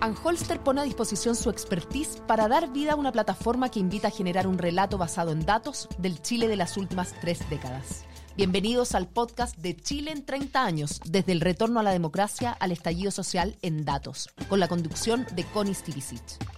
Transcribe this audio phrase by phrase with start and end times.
[0.00, 4.10] Anholster pone a disposición su expertise para dar vida a una plataforma que invita a
[4.10, 8.04] generar un relato basado en datos del Chile de las últimas tres décadas.
[8.36, 12.72] Bienvenidos al podcast de Chile en 30 años, desde el retorno a la democracia al
[12.72, 16.56] estallido social en datos, con la conducción de Connie Stivicic.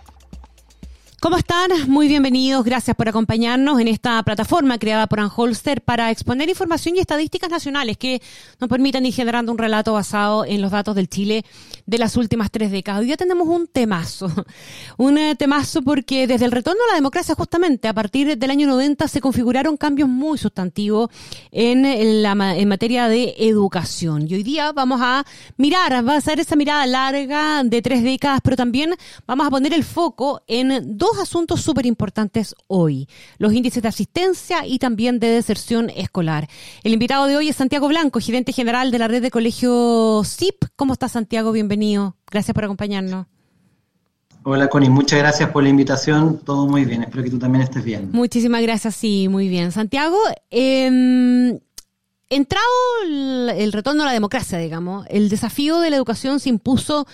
[1.21, 1.71] ¿Cómo están?
[1.89, 2.65] Muy bienvenidos.
[2.65, 7.97] Gracias por acompañarnos en esta plataforma creada por Anholster para exponer información y estadísticas nacionales
[7.97, 8.23] que
[8.61, 11.45] nos permitan ir generando un relato basado en los datos del Chile
[11.89, 13.01] de las últimas tres décadas.
[13.01, 14.31] Hoy ya tenemos un temazo.
[14.97, 18.69] Un eh, temazo porque desde el retorno a la democracia, justamente a partir del año
[18.69, 21.11] 90, se configuraron cambios muy sustantivos
[21.51, 24.27] en, la, en materia de educación.
[24.29, 25.25] Y hoy día vamos a
[25.57, 28.95] mirar, va a ser esa mirada larga de tres décadas, pero también
[29.27, 33.89] vamos a poner el foco en dos dos asuntos súper importantes hoy, los índices de
[33.89, 36.49] asistencia y también de deserción escolar.
[36.85, 40.65] El invitado de hoy es Santiago Blanco, gerente general de la red de colegio CIP.
[40.77, 41.53] ¿Cómo está Santiago?
[41.53, 41.78] Bienvenido.
[42.31, 43.27] Gracias por acompañarnos.
[44.45, 46.39] Hola Connie, muchas gracias por la invitación.
[46.39, 48.11] Todo muy bien, espero que tú también estés bien.
[48.13, 49.73] Muchísimas gracias, sí, muy bien.
[49.73, 50.17] Santiago,
[50.51, 51.59] eh,
[52.31, 52.67] entrado
[53.05, 57.07] el, el, retorno a la democracia, digamos, el desafío de la educación se impuso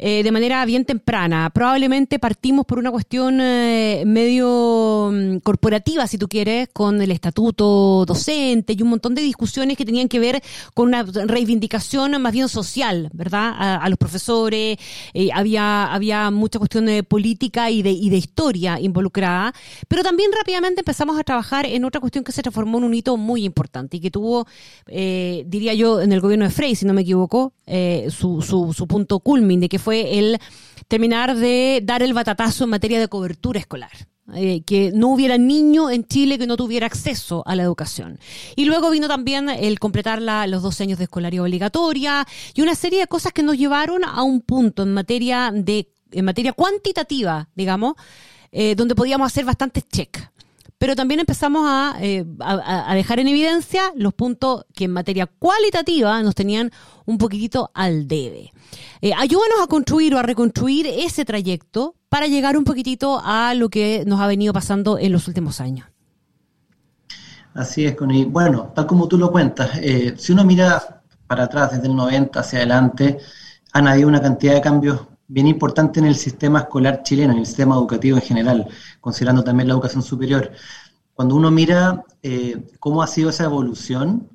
[0.00, 1.50] eh, de manera bien temprana.
[1.50, 8.04] Probablemente partimos por una cuestión eh, medio mm, corporativa, si tú quieres, con el estatuto
[8.06, 10.40] docente y un montón de discusiones que tenían que ver
[10.72, 13.54] con una reivindicación más bien social, ¿verdad?
[13.58, 14.78] A, los profesores,
[15.14, 19.52] eh, había, había mucha cuestión de política y de, y de historia involucrada,
[19.88, 23.16] pero también rápidamente empezamos a trabajar en otra cuestión que se transformó en un hito
[23.16, 24.46] muy importante y que tuvo,
[24.86, 27.52] diría yo, en el gobierno de Frey, si no me equivoco,
[28.10, 30.38] su, su, su punto culmin de que fue fue el
[30.86, 33.90] terminar de dar el batatazo en materia de cobertura escolar.
[34.34, 38.18] Eh, que no hubiera niño en Chile que no tuviera acceso a la educación.
[38.54, 42.98] Y luego vino también el completar los 12 años de escolaridad obligatoria y una serie
[42.98, 47.94] de cosas que nos llevaron a un punto en materia de en materia cuantitativa, digamos,
[48.52, 50.18] eh, donde podíamos hacer bastantes check
[50.78, 51.68] pero también empezamos
[52.00, 56.70] eh, a, a, dejar en evidencia los puntos que en materia cualitativa nos tenían
[57.04, 58.52] un poquitito al debe.
[59.00, 63.68] Eh, ayúdanos a construir o a reconstruir ese trayecto para llegar un poquitito a lo
[63.68, 65.86] que nos ha venido pasando en los últimos años.
[67.54, 68.24] Así es, Connie.
[68.24, 72.38] Bueno, tal como tú lo cuentas, eh, si uno mira para atrás desde el 90
[72.38, 73.18] hacia adelante,
[73.72, 77.46] han habido una cantidad de cambios bien importante en el sistema escolar chileno, en el
[77.46, 78.68] sistema educativo en general,
[79.00, 80.50] considerando también la educación superior.
[81.14, 84.28] Cuando uno mira eh, cómo ha sido esa evolución,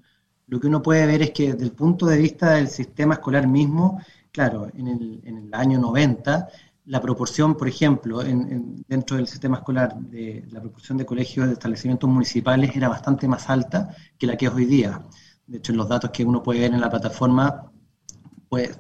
[0.48, 3.48] lo que uno puede ver es que desde el punto de vista del sistema escolar
[3.48, 6.48] mismo, claro, en el, año 90,
[6.86, 11.54] la proporción, por ejemplo, en, dentro del sistema escolar, de la proporción de colegios de
[11.54, 15.02] establecimientos municipales era bastante más alta que la que es hoy día.
[15.48, 17.72] De hecho, en los datos que uno puede ver en la plataforma,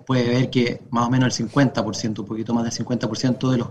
[0.05, 3.67] puede, ver que más o menos el 50%, un poquito más del 50% de los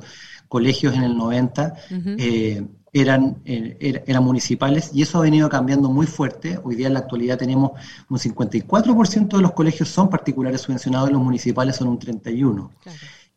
[0.49, 1.75] colegios en el 90
[2.19, 6.61] eh, eran, eh, eran municipales y eso ha venido cambiando muy fuerte.
[6.63, 7.73] Hoy día en la actualidad tenemos
[8.09, 12.71] un 54% de los colegios son particulares subvencionados y los municipales son un 31%.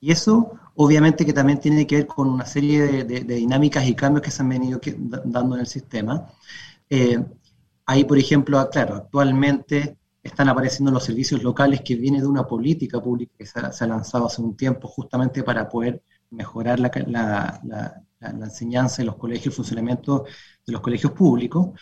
[0.02, 4.24] Y eso obviamente que también tiene que ver con una serie de, dinámicas y cambios
[4.24, 4.80] que se han venido
[5.24, 6.28] dando en el sistema.
[6.90, 7.24] Eh,
[7.86, 13.00] ahí, por ejemplo, claro, actualmente están apareciendo los servicios locales que viene de una política
[13.00, 19.06] pública que se ha, lanzado hace un tiempo justamente para poder mejorar la, enseñanza de
[19.06, 20.26] los colegios, el funcionamiento
[20.66, 21.80] de los colegios públicos.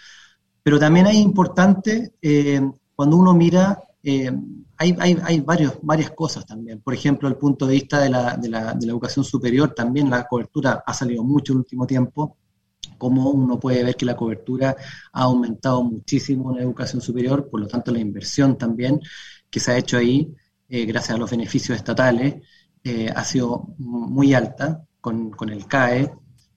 [0.62, 2.62] Pero también es importante, eh,
[2.94, 4.30] cuando uno mira, eh,
[4.76, 6.82] hay, hay, varios, varias cosas también.
[6.82, 10.84] Por ejemplo, el punto de vista de la, de la educación superior, también la cobertura
[10.86, 12.36] ha salido mucho en el último tiempo
[13.04, 14.78] como uno puede ver que la cobertura
[15.12, 19.02] ha aumentado muchísimo en educación superior, por lo tanto la inversión también
[19.50, 20.34] que se ha hecho ahí,
[20.70, 22.36] eh, gracias a los beneficios estatales,
[22.82, 26.14] eh, ha sido muy alta con, el CAE,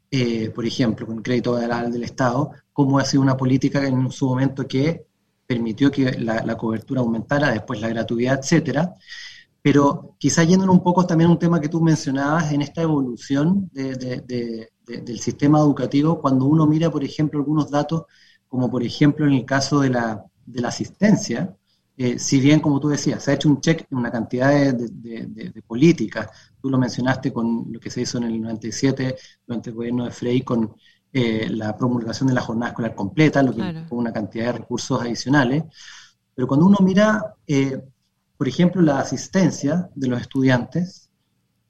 [0.09, 4.09] eh, por ejemplo, con el crédito del, del Estado, como ha sido una política en
[4.13, 5.05] su momento que
[5.49, 8.95] permitió que la, cobertura aumentara, después la gratuidad, etcétera.
[9.63, 14.71] Pero quizá yendo un poco también un tema que tú mencionabas en esta evolución de
[14.87, 18.05] del sistema educativo cuando uno mira, por ejemplo, algunos datos,
[18.49, 21.57] como por ejemplo en el caso de la, de la asistencia,
[21.99, 25.63] eh, si bien, como tú decías, se ha hecho un check en una cantidad de,
[25.67, 26.29] políticas,
[26.61, 29.17] tú lo mencionaste con lo que se hizo en el 97
[29.47, 30.77] durante el gobierno de Frey con
[31.13, 35.01] eh, la promulgación de la jornada escolar completa, lo que con una cantidad de recursos
[35.01, 35.65] adicionales,
[36.35, 37.81] pero cuando uno mira, eh,
[38.37, 41.09] por ejemplo, la asistencia de los estudiantes,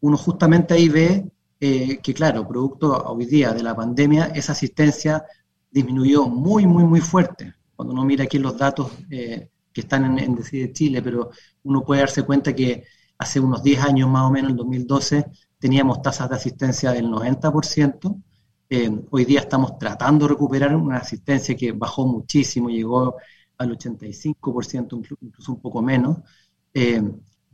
[0.01, 1.31] uno justamente ahí ve
[1.69, 5.25] eh, que claro, producto hoy día de la pandemia, esa asistencia
[5.69, 7.55] disminuyó muy, muy, muy fuerte.
[7.75, 11.31] Cuando uno mira aquí los datos eh, que están en, en Decide Chile, pero
[11.65, 12.85] uno puede darse cuenta que
[13.19, 15.27] hace unos 10 años más o menos, en 2012,
[15.59, 18.23] teníamos tasas de asistencia del 90%.
[18.71, 23.17] Eh, hoy día estamos tratando de recuperar una asistencia que bajó muchísimo, llegó
[23.59, 26.19] al 85%, incluso un poco menos.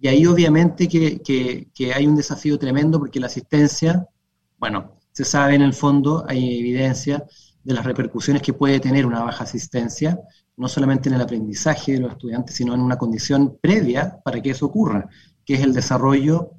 [0.03, 4.05] Y ahí obviamente que, que, hay un desafío tremendo porque la asistencia,
[4.59, 7.25] bueno, se sabe en el fondo, hay evidencia
[7.63, 10.19] de las repercusiones que puede tener una baja asistencia,
[10.57, 14.51] no solamente en el aprendizaje de los estudiantes, sino en una condición previa para que
[14.51, 15.09] eso ocurra,
[15.47, 16.51] que es el desarrollo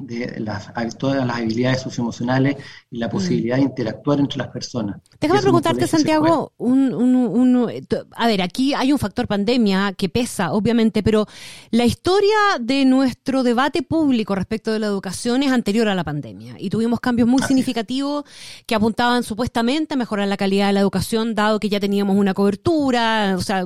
[0.00, 2.56] de las, todas las habilidades socioemocionales
[2.90, 3.10] y la mm.
[3.10, 4.96] posibilidad de interactuar entre las personas.
[5.20, 7.70] Déjame preguntarte, Santiago, un,
[8.12, 11.26] a ver, aquí hay un factor pandemia que pesa, obviamente, pero
[11.70, 16.56] la historia de nuestro debate público respecto de la educación es anterior a la pandemia
[16.58, 18.24] y tuvimos cambios muy significativos
[18.66, 22.34] que apuntaban supuestamente a mejorar la calidad de la educación, dado que ya teníamos una
[22.34, 23.64] cobertura, o sea,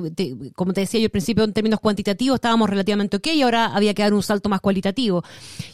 [0.55, 3.93] como te decía yo al principio, en términos cuantitativos estábamos relativamente ok y ahora había
[3.93, 5.23] que dar un salto más cualitativo.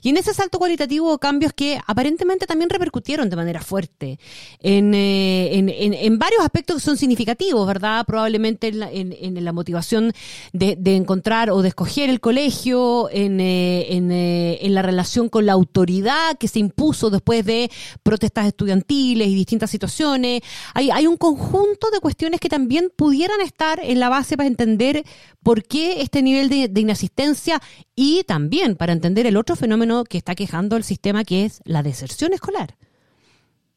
[0.01, 4.19] Y en ese salto cualitativo cambios que aparentemente también repercutieron de manera fuerte
[4.59, 8.05] en, eh, en, varios aspectos que son significativos, ¿verdad?
[8.05, 10.13] Probablemente en la, motivación
[10.53, 16.37] de, encontrar o de escoger el colegio, eh, eh, en, la relación con la autoridad
[16.37, 17.69] que se impuso después de
[18.03, 20.41] protestas estudiantiles y distintas situaciones.
[20.73, 25.03] Hay, hay un conjunto de cuestiones que también pudieran estar en la base para entender
[25.43, 27.61] por qué este nivel de inasistencia
[27.95, 31.83] y también para entender el otro fenómeno que está quejando el sistema, que es la
[31.83, 32.75] deserción escolar.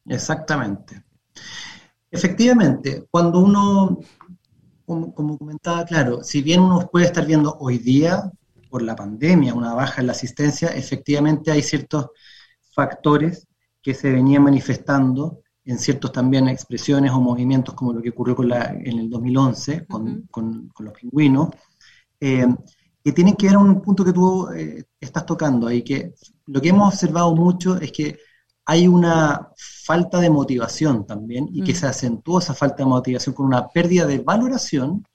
[0.05, 1.03] Exactamente.
[2.11, 3.99] Efectivamente, cuando uno,
[4.85, 8.31] como, comentaba, claro, si bien uno puede estar viendo hoy día,
[8.69, 12.07] por la pandemia, una baja en la asistencia, efectivamente hay ciertos
[12.73, 13.47] factores
[13.81, 18.49] que se venían manifestando en ciertos también expresiones o movimientos como lo que ocurrió con
[18.49, 21.49] la, en el 2011 con, con, los pingüinos,
[22.19, 22.45] eh,
[23.03, 26.13] que tienen que ver a un punto que tú eh, estás tocando ahí, que
[26.47, 28.19] lo que hemos observado mucho es que
[28.65, 29.49] hay una
[29.85, 31.75] falta de motivación también y que mm.
[31.75, 35.05] se acentuó esa falta de motivación con una pérdida de valoración,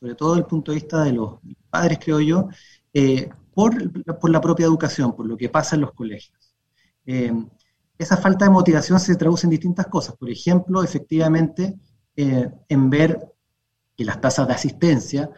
[0.00, 1.34] sobre todo desde el punto de vista de los
[1.70, 2.48] padres, creo yo,
[2.92, 6.54] eh, por, por, la propia educación, por lo que pasa en los colegios.
[7.06, 7.32] Eh,
[7.98, 10.16] esa falta de motivación se traduce en distintas cosas.
[10.16, 11.78] Por ejemplo, efectivamente,
[12.14, 13.32] en ver
[13.96, 15.30] que las tasas de asistencia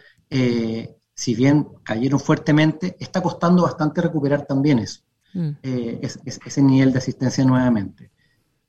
[1.19, 5.03] si bien cayeron fuertemente, está costando bastante recuperar también eso,
[5.35, 5.51] mm.
[5.63, 8.11] eh, ese nivel de asistencia nuevamente.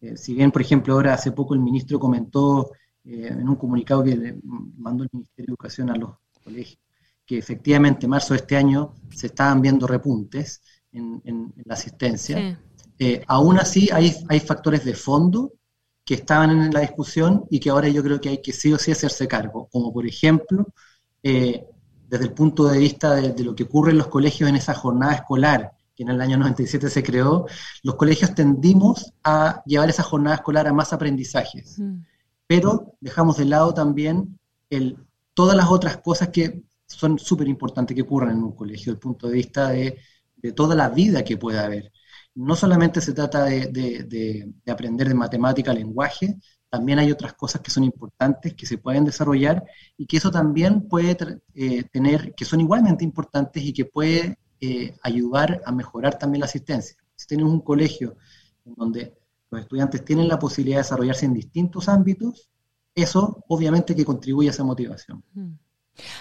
[0.01, 2.71] Eh, si bien, por ejemplo, ahora hace poco el ministro comentó
[3.03, 4.39] eh, en un comunicado que le
[4.77, 6.11] mandó el Ministerio de Educación a los
[6.43, 6.79] colegios,
[7.25, 10.61] que efectivamente en marzo de este año se estaban viendo repuntes
[10.91, 12.59] en, la asistencia.
[13.27, 15.53] aún así hay, hay factores de fondo
[16.03, 18.79] que estaban en la discusión y que ahora yo creo que hay que sí o
[18.79, 20.65] sí hacerse cargo, como por ejemplo
[22.09, 25.13] desde el punto de vista de, lo que ocurre en los colegios en esa jornada
[25.13, 27.45] escolar, que en el año 97 se creó,
[27.83, 31.97] los colegios tendimos a llevar esa jornada escolar a más aprendizajes, mm.
[32.47, 34.97] pero dejamos de lado también el,
[35.33, 38.99] todas las otras cosas que son súper importantes que ocurren en un colegio, desde el
[38.99, 39.99] punto de vista de,
[40.55, 41.91] toda la vida que puede haber.
[42.33, 47.71] No solamente se trata de, de aprender de matemática, lenguaje, también hay otras cosas que
[47.71, 49.65] son importantes, que se pueden desarrollar
[49.97, 51.17] y que eso también puede
[51.55, 56.45] eh, tener, que son igualmente importantes y que puede eh, ayudar a mejorar también la
[56.45, 56.97] asistencia.
[57.15, 58.17] Si tenemos un colegio
[58.65, 59.17] en donde
[59.49, 62.49] los estudiantes tienen la posibilidad de desarrollarse en distintos ámbitos,
[62.93, 65.23] eso obviamente que contribuye a esa motivación.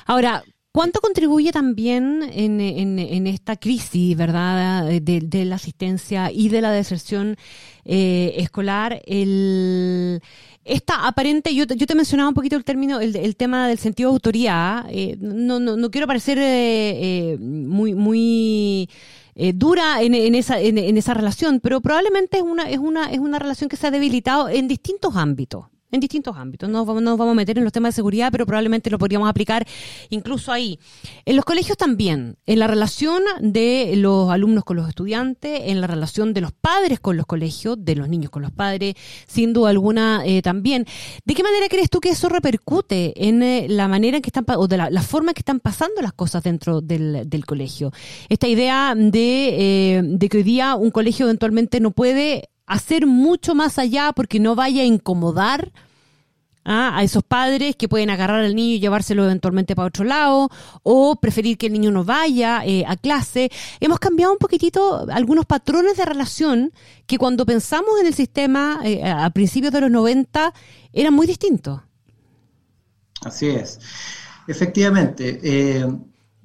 [0.07, 7.37] Ahora, ¿Cuánto contribuye también en, esta crisis, verdad, de, la asistencia y de la deserción
[7.85, 9.01] eh, escolar?
[9.07, 10.21] El,
[10.65, 14.17] esta aparente, yo, yo te mencionaba un poquito el término, el, tema del sentido de
[14.17, 14.87] autoría.
[14.91, 18.91] Eh, no, no, no, quiero parecer eh, muy, muy
[19.55, 23.69] dura en, esa, en, esa relación, pero probablemente es una, es una, es una relación
[23.71, 26.69] que se ha debilitado en distintos ámbitos en distintos ámbitos.
[26.69, 29.29] No, no nos vamos a meter en los temas de seguridad, pero probablemente lo podríamos
[29.29, 29.67] aplicar
[30.11, 30.79] incluso ahí.
[31.25, 35.87] En los colegios también, en la relación de los alumnos con los estudiantes, en la
[35.87, 38.95] relación de los padres con los colegios, de los niños con los padres,
[39.27, 40.87] sin duda alguna eh, también.
[41.25, 44.45] ¿De qué manera crees tú que eso repercute en eh, la manera en que están,
[44.57, 47.93] o de la, forma en que están pasando las cosas dentro del, del colegio?
[48.29, 53.55] Esta idea de, eh, de que hoy día un colegio eventualmente no puede hacer mucho
[53.55, 55.73] más allá porque no vaya a incomodar
[56.65, 56.93] ¿ah?
[56.97, 60.51] a esos padres que pueden agarrar al niño y llevárselo eventualmente para otro lado,
[60.83, 63.51] o preferir que el niño no vaya eh, a clase.
[63.81, 66.73] Hemos cambiado un poquitito algunos patrones de relación
[67.07, 70.53] que cuando pensamos en el sistema eh, a principios de los 90
[70.93, 71.81] eran muy distintos.
[73.23, 73.81] Así es.
[74.47, 75.41] Efectivamente.
[75.43, 75.87] Eh,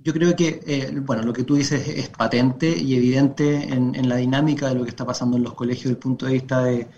[0.04, 4.18] yo creo que, eh, bueno, lo que tú dices es patente y evidente en, la
[4.18, 6.90] dinámica de lo que está pasando en los colegios desde el punto de vista de,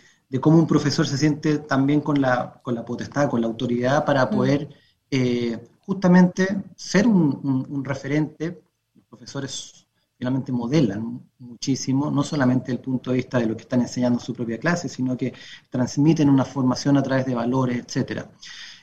[0.41, 4.25] cómo un profesor se siente también con la, con la potestad, con la autoridad para
[4.25, 4.29] mm.
[4.31, 4.69] poder
[5.11, 8.63] eh, justamente ser un, referente.
[8.95, 13.63] Los profesores finalmente modelan muchísimo, no solamente desde el punto de vista de lo que
[13.63, 15.33] están enseñando en su propia clase, sino que
[15.69, 18.31] transmiten una formación a través de valores, etcétera.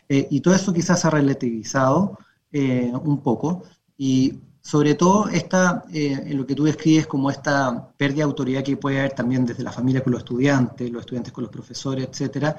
[0.08, 2.18] Eh, y todo eso quizás ha relativizado
[2.54, 3.62] un poco,
[4.04, 5.42] y sobre todo eh,
[5.92, 9.62] en lo que tú describes como esta pérdida de autoridad que puede haber también desde
[9.62, 12.56] la familia con los estudiantes, los estudiantes con los profesores, etcétera,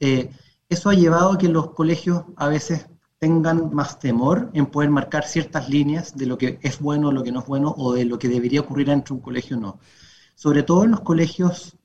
[0.00, 0.30] eh,
[0.68, 2.88] eso ha llevado a que los colegios a veces
[3.20, 7.30] tengan más temor en poder marcar ciertas líneas de lo que es bueno, lo que
[7.30, 9.78] no es bueno, o de lo que debería ocurrir entre un colegio o no.
[10.34, 11.76] Sobre todo en los colegios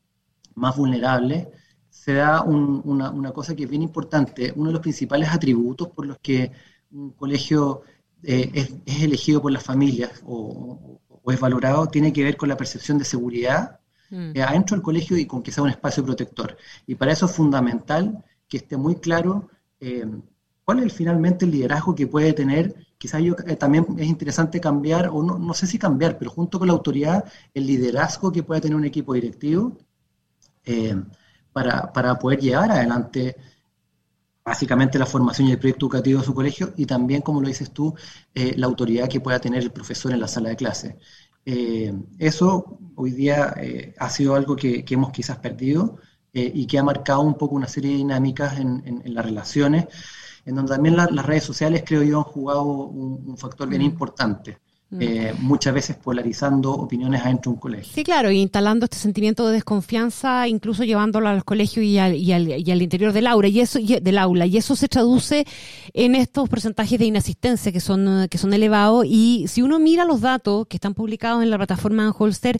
[0.56, 1.48] más vulnerables,
[1.92, 4.52] se da una, una cosa que es bien importante.
[4.56, 6.52] Uno de los principales atributos por los que
[6.92, 7.84] un colegio
[8.28, 8.52] eh,
[8.86, 13.06] es, elegido por las familias o, es valorado tiene que ver con la percepción de
[13.06, 13.80] seguridad
[14.10, 14.32] mm.
[14.36, 16.58] eh, adentro del colegio y con que sea un espacio protector.
[16.88, 20.06] Y para eso es fundamental que esté muy claro eh,
[20.64, 22.76] cuál es finalmente el liderazgo que puede tener.
[22.98, 26.68] Quizás yo, también es interesante cambiar, o no, no sé si cambiar, pero junto con
[26.68, 29.78] la autoridad, el liderazgo que puede tener un equipo directivo
[31.54, 33.36] para, para poder llevar adelante
[34.46, 37.72] básicamente la formación y el proyecto educativo de su colegio y también, como lo dices
[37.72, 37.96] tú,
[38.34, 41.00] eh, la autoridad que pueda tener el profesor en la sala de clase.
[41.44, 45.98] Eh, eso hoy día eh, ha sido algo que, hemos quizás perdido
[46.38, 49.86] y que ha marcado un poco una serie de dinámicas en, las relaciones,
[50.46, 54.58] en donde también las redes sociales, creo yo, han jugado un, factor bien importante.
[54.96, 55.02] Mm.
[55.02, 57.94] Eh, muchas veces polarizando opiniones adentro de un colegio.
[57.94, 62.16] Sí, claro, y instalando este sentimiento de desconfianza, incluso llevándolo a los colegios y al,
[62.16, 65.46] y al, interior del aula, y eso, del aula, y eso se traduce
[65.94, 70.22] en estos porcentajes de inassistencia que son, que son elevados, y si uno mira los
[70.22, 72.58] datos que están publicados en la plataforma Holster,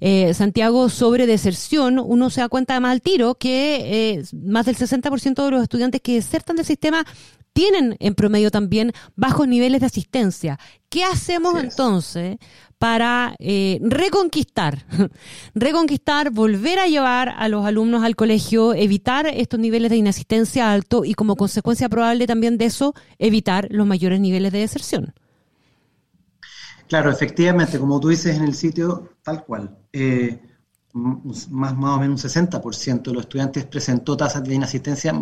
[0.00, 4.76] eh, Santiago, sobre deserción, uno se da cuenta más al tiro que eh, más del
[4.76, 7.04] 60% de los estudiantes que desertan del sistema
[7.52, 10.58] tienen en promedio también bajos niveles de asistencia.
[10.88, 12.38] ¿Qué hacemos entonces
[12.78, 14.84] para eh, reconquistar,
[15.54, 21.04] reconquistar, volver a llevar a los alumnos al colegio, evitar estos niveles de inasistencia alto
[21.04, 25.14] y como consecuencia probable también de eso, evitar los mayores niveles de deserción?
[26.88, 29.78] Claro, efectivamente, como tú dices en el sitio, tal cual.
[29.92, 30.40] Eh,
[30.92, 35.14] más, más o menos un 60% de los estudiantes presentó tasas de inasistencia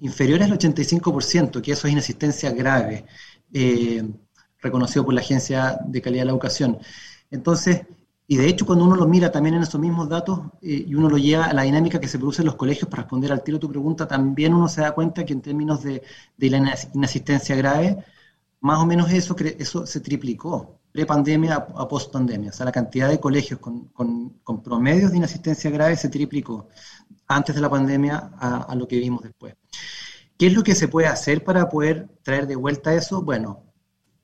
[0.00, 3.06] inferiores al 85%, que eso es inasistencia grave,
[3.52, 4.02] eh,
[4.60, 6.78] reconocido por la Agencia de Calidad de la Educación.
[7.30, 7.82] Entonces,
[8.26, 11.10] y de hecho cuando uno lo mira también en esos mismos datos eh, y uno
[11.10, 13.58] lo lleva a la dinámica que se produce en los colegios para responder al tiro
[13.58, 16.02] tu pregunta, también uno se da cuenta que en términos de,
[16.38, 17.98] la inasistencia grave,
[18.60, 22.50] más o menos eso, eso se triplicó pre-pandemia a, post-pandemia.
[22.50, 26.68] O sea, la cantidad de colegios con, con promedios de inasistencia grave se triplicó
[27.34, 29.54] antes de la pandemia a, lo que vimos después.
[30.38, 33.22] ¿Qué es lo que se puede hacer para poder traer de vuelta eso?
[33.22, 33.64] Bueno,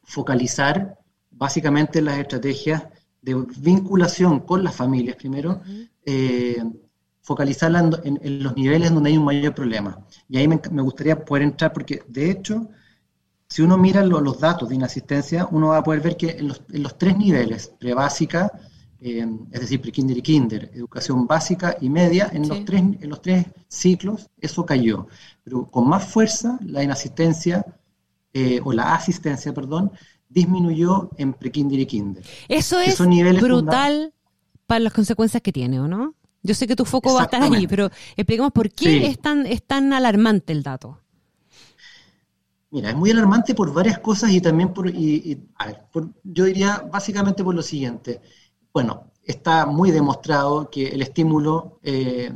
[0.05, 0.99] focalizar
[1.31, 2.85] básicamente las estrategias
[3.23, 5.61] de vinculación con las familias primero,
[6.05, 6.63] eh,
[7.23, 10.05] focalizarla en, los niveles donde hay un mayor problema.
[10.29, 12.69] Y ahí me, gustaría poder entrar porque, de hecho,
[13.49, 16.63] si uno mira los datos de inasistencia, uno va a poder ver que en los,
[16.73, 18.51] en los tres niveles, prebásica,
[19.03, 23.23] eh, es decir, pre-kinder y kinder, educación básica y media, en, los tres, en los
[23.23, 25.07] tres ciclos eso cayó.
[25.43, 27.65] Pero con más fuerza la inasistencia,
[28.35, 29.91] eh, o la asistencia, perdón,
[30.29, 32.25] disminuyó en pre-kinder y kinder.
[32.49, 32.99] Eso es
[33.41, 34.13] brutal
[34.67, 36.15] para las consecuencias que tiene, ¿o no?
[36.43, 39.47] Yo sé que tu foco va a estar ahí, pero expliquemos por qué es, tan,
[39.47, 40.99] es tan alarmante el dato.
[42.71, 45.83] Mira, es muy alarmante por varias cosas y también por, a ver,
[46.23, 48.21] yo diría básicamente por lo siguiente
[48.73, 52.33] bueno, está muy demostrado que el estímulo eh,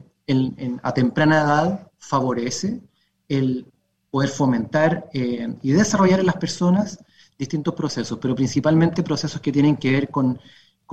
[0.82, 2.80] a temprana edad favorece
[3.28, 3.66] el
[4.10, 6.98] poder fomentar eh, y desarrollar en las personas
[7.38, 10.38] distintos procesos, pero principalmente procesos que tienen que ver con,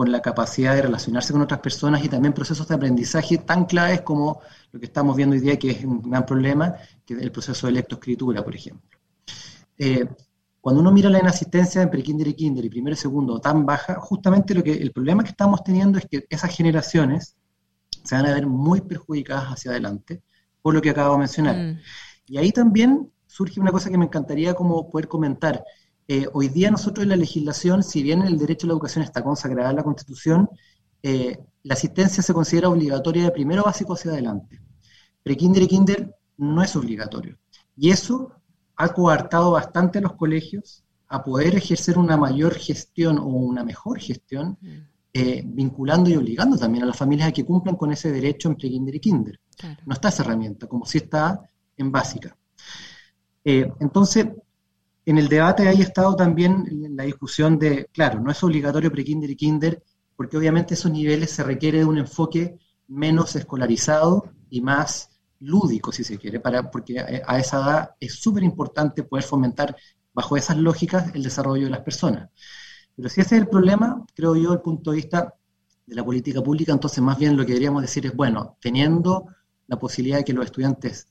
[0.03, 4.41] la capacidad de relacionarse con otras personas y también procesos de aprendizaje tan claves como
[4.71, 6.73] lo que estamos viendo hoy día, que es un gran problema,
[7.05, 8.97] que es el proceso de lectoescritura, por ejemplo.
[9.77, 10.07] Eh,
[10.61, 13.95] cuando uno mira la inasistencia en prekinder y kinder y primero y segundo tan baja,
[13.95, 17.35] justamente lo que el problema que estamos teniendo es que esas generaciones
[18.03, 20.21] se van a ver muy perjudicadas hacia adelante
[20.61, 21.55] por lo que acabo de mencionar.
[21.55, 21.79] Mm.
[22.27, 25.63] Y ahí también surge una cosa que me encantaría como poder comentar.
[26.07, 29.23] Eh, hoy día nosotros en la legislación, si bien el derecho a la educación está
[29.23, 30.49] consagrado en la Constitución,
[31.01, 34.61] eh, la asistencia se considera obligatoria de primero básico hacia adelante.
[35.23, 37.37] Prekinder y kinder no es obligatorio.
[37.75, 38.40] Y eso
[38.81, 43.99] ha coartado bastante a los colegios a poder ejercer una mayor gestión o una mejor
[43.99, 44.67] gestión, mm.
[45.13, 48.55] eh, vinculando y obligando también a las familias a que cumplan con ese derecho en
[48.55, 49.39] pre-kinder y kinder.
[49.85, 51.41] No está esa herramienta, como si está
[51.77, 52.35] en básica.
[53.45, 54.27] Eh, entonces,
[55.05, 59.29] en el debate ahí ha estado también la discusión de, claro, no es obligatorio pre-kinder
[59.29, 59.83] y kinder,
[60.15, 62.57] porque obviamente esos niveles se requiere de un enfoque
[62.87, 65.10] menos escolarizado y más
[65.41, 69.75] lúdico, si se quiere, para, porque a esa edad es súper importante poder fomentar
[70.13, 72.29] bajo esas lógicas el desarrollo de las personas.
[72.95, 75.33] Pero si ese es el problema, creo yo, desde el punto de vista
[75.85, 79.27] de la política pública, entonces más bien lo que deberíamos decir es, bueno, teniendo
[79.67, 81.07] la posibilidad de que los estudiantes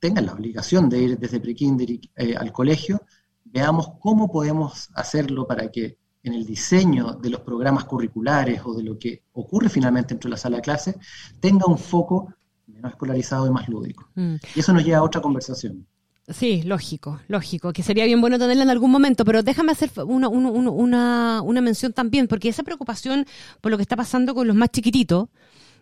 [0.00, 3.02] tengan la obligación de ir desde prekinder eh, al colegio,
[3.44, 8.82] veamos cómo podemos hacerlo para que en el diseño de los programas curriculares o de
[8.82, 10.98] lo que ocurre finalmente dentro de la sala de clase,
[11.40, 12.34] tenga un foco
[12.78, 14.08] menos escolarizado y más lúdico.
[14.14, 14.36] Mm.
[14.54, 15.86] Y eso nos lleva a otra conversación.
[16.28, 20.28] Sí, lógico, lógico, que sería bien bueno tenerla en algún momento, pero déjame hacer una,
[20.28, 23.24] una, una, mención también, porque esa preocupación
[23.62, 25.28] por lo que está pasando con los más chiquititos,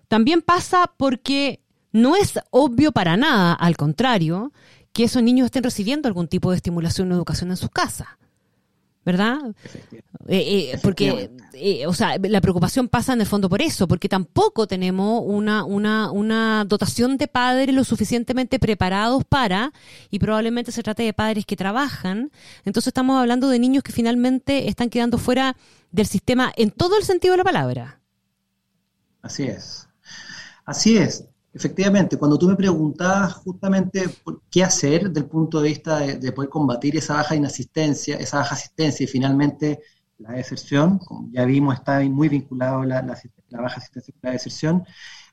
[0.06, 1.60] también pasa porque
[1.90, 4.52] no es obvio para nada, al contrario,
[4.92, 8.06] que esos niños estén recibiendo algún tipo de estimulación o educación en sus casas.
[9.06, 9.38] ¿Verdad?
[10.26, 14.08] Eh, eh, porque, eh, o sea, la preocupación pasa en el fondo por eso, porque
[14.08, 19.72] tampoco tenemos una, una, una dotación de padres lo suficientemente preparados para,
[20.10, 22.32] y probablemente se trate de padres que trabajan,
[22.64, 25.56] entonces estamos hablando de niños que finalmente están quedando fuera
[25.92, 28.00] del sistema en todo el sentido de la palabra.
[29.22, 29.86] Así es.
[30.64, 31.24] Así es.
[31.56, 34.04] Efectivamente, cuando tú me preguntabas justamente
[34.50, 38.54] qué hacer desde el punto de vista de, poder combatir esa baja inasistencia, esa baja
[38.54, 39.80] asistencia y finalmente
[40.18, 44.84] la deserción, como ya vimos, está muy vinculado la, la, baja asistencia y la deserción,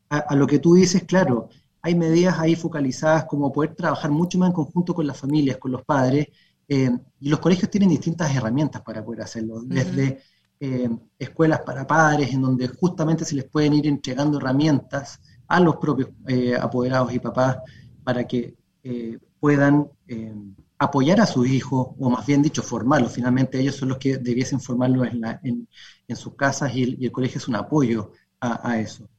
[0.08, 1.50] a, lo que tú dices, claro,
[1.82, 5.74] hay medidas ahí focalizadas como poder trabajar mucho más en conjunto con las familias, con
[5.74, 6.28] los padres,
[6.70, 6.90] eh,
[7.20, 10.22] y los colegios tienen distintas herramientas para poder hacerlo, desde
[10.62, 10.90] eh,
[11.20, 16.10] escuelas para padres, en donde justamente se les pueden ir entregando herramientas, a los propios
[16.28, 17.58] eh, apoderados y papás
[18.04, 20.34] para que eh, puedan eh,
[20.78, 23.14] apoyar a sus hijos, o más bien dicho, formarlos.
[23.14, 25.68] Finalmente ellos son los que debiesen formarlos en,
[26.08, 29.10] en, sus casas y el, colegio es un apoyo a, eso.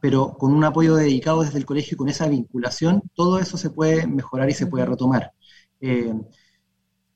[0.00, 3.70] pero con un apoyo dedicado desde el colegio y con esa vinculación, todo eso se
[3.70, 5.32] puede mejorar y se puede retomar.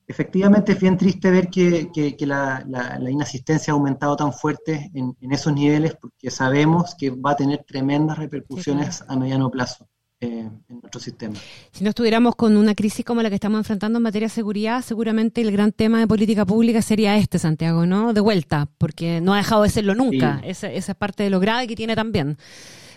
[0.07, 2.63] Efectivamente es bien triste ver que, la,
[3.09, 8.19] inasistencia ha aumentado tan fuerte en, esos niveles porque sabemos que va a tener tremendas
[8.19, 9.87] repercusiones a mediano plazo
[10.21, 11.35] eh, en nuestro sistema.
[11.71, 14.83] Si no estuviéramos con una crisis como la que estamos enfrentando en materia de seguridad,
[14.83, 18.13] seguramente el gran tema de política pública sería este, Santiago, ¿no?
[18.13, 20.39] De vuelta, porque no ha dejado de serlo nunca.
[20.43, 22.37] Esa, esa, es parte de lo grave que tiene también.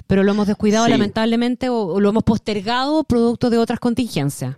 [0.06, 4.56] Pero lo hemos descuidado lamentablemente o, lo hemos postergado producto de otras contingencias.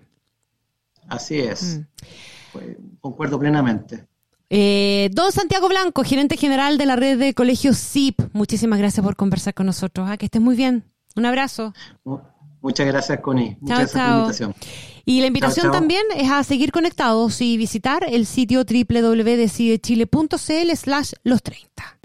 [1.08, 1.78] Así es.
[1.78, 1.86] Mm.
[2.52, 4.06] Pues, concuerdo plenamente.
[4.48, 9.14] Eh, don Santiago Blanco, gerente general de la red de colegios SIP, muchísimas gracias por
[9.14, 10.08] conversar con nosotros.
[10.10, 10.84] Ah, que estés muy bien.
[11.14, 11.72] Un abrazo.
[12.60, 13.56] Muchas gracias, Connie.
[13.60, 14.54] Muchas gracias por la invitación.
[15.04, 21.42] Y la invitación también es a seguir conectados y visitar el sitio www.decidechile.cl slash los
[21.42, 21.98] 30.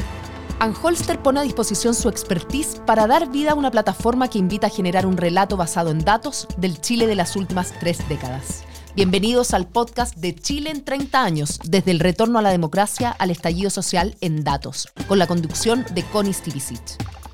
[0.59, 4.69] Anholster pone a disposición su expertise para dar vida a una plataforma que invita a
[4.69, 8.63] generar un relato basado en datos del Chile de las últimas tres décadas.
[8.95, 13.29] Bienvenidos al podcast de Chile en 30 años, desde el retorno a la democracia al
[13.29, 17.24] estallido social en datos, con la conducción de Connie Stivicic.